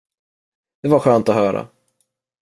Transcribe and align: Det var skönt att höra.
Det 0.81 0.87
var 0.87 0.99
skönt 0.99 1.29
att 1.29 1.35
höra. 1.35 1.67